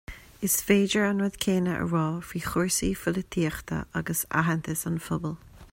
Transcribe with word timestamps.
Is 0.45 0.55
féidir 0.67 1.03
an 1.09 1.19
rud 1.23 1.35
céanna 1.43 1.75
a 1.81 1.85
rá 1.91 2.05
faoi 2.29 2.41
chúrsaí 2.47 2.89
pholaitíochta 3.03 3.83
agus 4.01 4.27
aitheantas 4.39 4.87
an 4.91 5.01
phobail 5.09 5.37